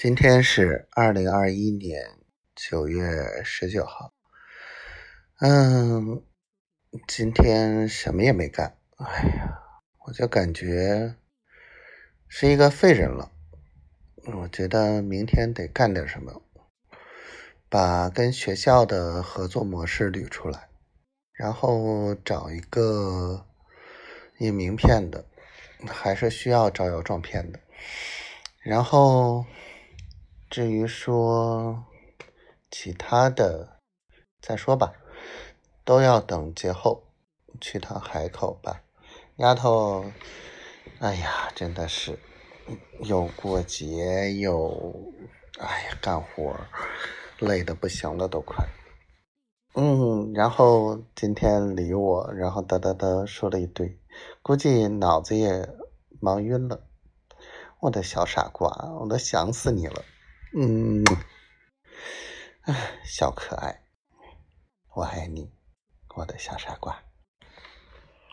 [0.00, 2.20] 今天是二零二一年
[2.54, 4.14] 九月十九号。
[5.40, 6.22] 嗯，
[7.08, 8.78] 今天什么也没干。
[8.98, 9.58] 哎呀，
[10.06, 11.16] 我就感觉
[12.28, 13.32] 是一个废人了。
[14.26, 16.42] 我觉得明天得干点什么，
[17.68, 20.68] 把跟学校的合作模式捋出来，
[21.32, 23.44] 然后找一个
[24.38, 25.24] 印名片的，
[25.88, 27.58] 还是需要招摇撞骗的，
[28.62, 29.44] 然后。
[30.50, 31.84] 至于说
[32.70, 33.80] 其他的，
[34.40, 34.94] 再说吧，
[35.84, 37.04] 都要等节后
[37.60, 38.82] 去趟海口吧。
[39.36, 40.10] 丫头，
[41.00, 42.18] 哎呀，真的是
[43.00, 45.12] 又过节又
[45.58, 46.56] 哎呀干活，
[47.40, 48.66] 累的不行了都快。
[49.74, 54.00] 嗯，然后今天理我，然后哒哒哒说了一堆，
[54.40, 55.68] 估计脑子也
[56.20, 56.86] 忙晕了。
[57.80, 60.02] 我的小傻瓜，我都想死你了。
[60.54, 61.04] 嗯，
[62.62, 63.82] 唉，小可爱，
[64.94, 65.52] 我爱你，
[66.16, 67.07] 我的小傻瓜。